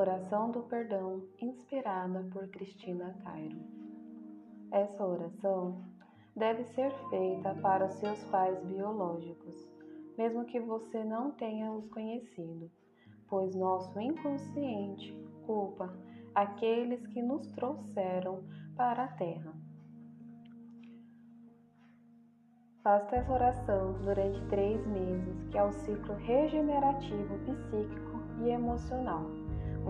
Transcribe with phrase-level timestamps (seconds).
[0.00, 3.60] Oração do Perdão, inspirada por Cristina Cairo.
[4.70, 5.84] Essa oração
[6.34, 9.54] deve ser feita para seus pais biológicos,
[10.16, 12.70] mesmo que você não tenha os conhecido,
[13.28, 15.12] pois nosso inconsciente
[15.44, 15.94] culpa
[16.34, 18.42] aqueles que nos trouxeram
[18.74, 19.52] para a Terra.
[22.82, 29.39] Faça essa oração durante três meses, que é o ciclo regenerativo psíquico e emocional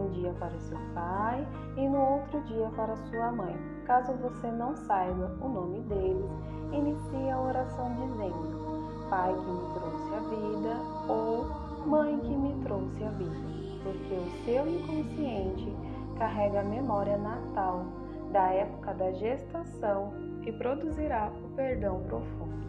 [0.00, 1.46] um dia para seu pai
[1.76, 3.56] e no outro dia para sua mãe.
[3.84, 6.30] Caso você não saiba o nome deles,
[6.72, 10.76] inicie a oração dizendo: Pai que me trouxe a vida
[11.08, 13.34] ou Mãe que me trouxe a vida,
[13.82, 15.74] porque o seu inconsciente
[16.18, 17.86] carrega a memória natal
[18.30, 20.12] da época da gestação
[20.42, 22.60] e produzirá o perdão profundo.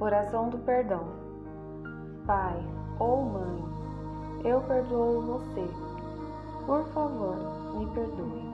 [0.00, 1.06] Oração do perdão.
[2.26, 2.60] Pai
[2.98, 3.64] ou mãe,
[4.44, 5.68] eu perdoo você.
[6.66, 7.36] Por favor,
[7.76, 8.52] me perdoe.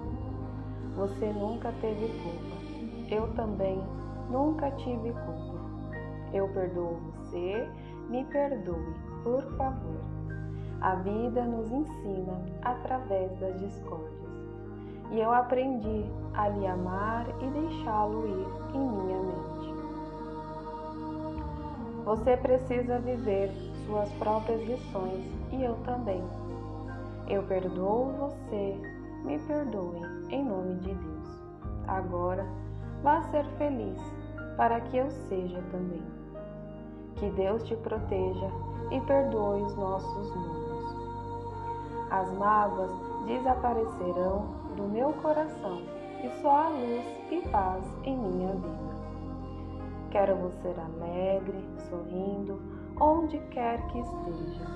[0.97, 3.15] Você nunca teve culpa.
[3.15, 3.83] Eu também
[4.31, 5.59] nunca tive culpa.
[6.33, 7.69] Eu perdoo você.
[8.11, 10.01] Me perdoe, por favor.
[10.81, 14.19] A vida nos ensina através das discórdias.
[15.11, 19.75] E eu aprendi a lhe amar e deixá-lo ir em minha mente.
[22.05, 26.23] Você precisa viver suas próprias lições e eu também.
[27.27, 28.77] Eu perdoo você,
[29.25, 31.41] me perdoe, em nome de Deus.
[31.89, 32.47] Agora,
[33.03, 33.99] vá ser feliz,
[34.57, 36.03] para que eu seja também.
[37.17, 38.51] Que Deus te proteja
[38.91, 40.69] e perdoe os nossos mundos.
[42.11, 42.91] As mágoas
[43.27, 45.83] desaparecerão do meu coração
[46.23, 48.89] e só há luz e paz em minha vida.
[50.11, 54.67] Quero você alegre, sorrindo, onde quer que esteja.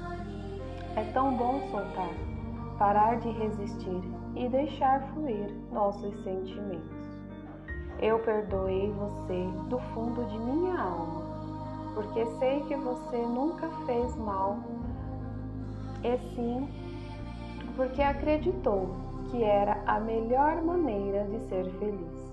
[0.96, 2.14] É tão bom soltar,
[2.78, 4.02] parar de resistir
[4.36, 7.02] e deixar fluir nossos sentimentos.
[8.00, 11.22] Eu perdoei você do fundo de minha alma,
[11.94, 14.56] porque sei que você nunca fez mal,
[16.02, 16.68] e sim
[17.76, 18.90] porque acreditou
[19.30, 22.32] que era a melhor maneira de ser feliz.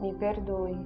[0.00, 0.76] Me perdoe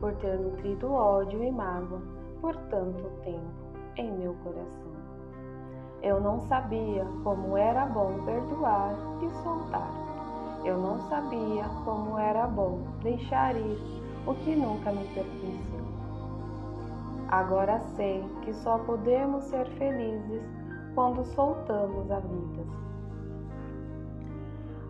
[0.00, 3.62] por ter nutrido ódio e mágoa por tanto tempo
[3.96, 4.92] em meu coração.
[6.02, 8.92] Eu não sabia como era bom perdoar
[9.22, 9.88] e soltar.
[10.64, 13.78] Eu não sabia como era bom deixar ir
[14.26, 15.82] o que nunca me pertenceu.
[17.28, 20.42] Agora sei que só podemos ser felizes
[20.94, 22.66] quando soltamos a vida,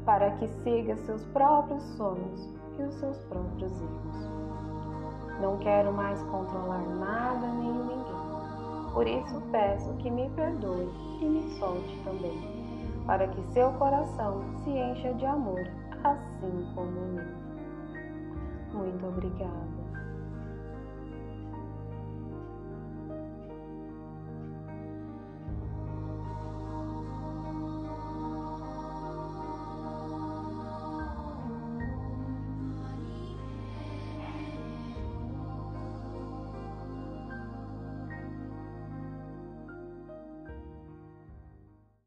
[0.05, 4.33] para que siga seus próprios sonhos e os seus próprios erros.
[5.43, 8.05] Não quero mais controlar nada nem ninguém.
[8.95, 10.89] Por isso peço que me perdoe
[11.21, 12.39] e me solte também,
[13.09, 15.67] para que seu coração se encha de amor,
[16.05, 17.25] assim como o meu.
[18.73, 19.82] Muito obrigada.